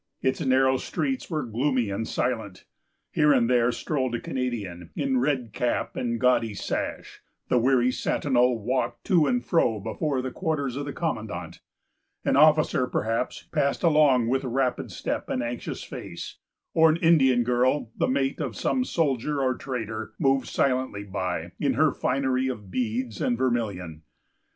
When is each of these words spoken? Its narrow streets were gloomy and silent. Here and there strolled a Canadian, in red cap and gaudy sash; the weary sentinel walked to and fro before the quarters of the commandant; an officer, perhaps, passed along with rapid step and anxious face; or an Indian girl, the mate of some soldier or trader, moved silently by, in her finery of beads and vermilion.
Its 0.23 0.41
narrow 0.43 0.77
streets 0.77 1.29
were 1.29 1.43
gloomy 1.43 1.91
and 1.91 2.07
silent. 2.07 2.65
Here 3.11 3.31
and 3.31 3.47
there 3.47 3.71
strolled 3.71 4.15
a 4.15 4.19
Canadian, 4.19 4.89
in 4.95 5.19
red 5.19 5.53
cap 5.53 5.95
and 5.95 6.19
gaudy 6.19 6.55
sash; 6.55 7.21
the 7.49 7.59
weary 7.59 7.91
sentinel 7.91 8.57
walked 8.59 9.03
to 9.03 9.27
and 9.27 9.45
fro 9.45 9.79
before 9.79 10.23
the 10.23 10.31
quarters 10.31 10.75
of 10.75 10.85
the 10.85 10.91
commandant; 10.91 11.59
an 12.25 12.35
officer, 12.35 12.87
perhaps, 12.87 13.43
passed 13.53 13.83
along 13.83 14.27
with 14.27 14.43
rapid 14.43 14.89
step 14.89 15.29
and 15.29 15.43
anxious 15.43 15.83
face; 15.83 16.37
or 16.73 16.89
an 16.89 16.97
Indian 16.97 17.43
girl, 17.43 17.91
the 17.95 18.07
mate 18.07 18.41
of 18.41 18.55
some 18.55 18.83
soldier 18.83 19.39
or 19.39 19.53
trader, 19.53 20.13
moved 20.17 20.47
silently 20.47 21.03
by, 21.03 21.51
in 21.59 21.75
her 21.75 21.91
finery 21.91 22.47
of 22.47 22.71
beads 22.71 23.21
and 23.21 23.37
vermilion. 23.37 24.01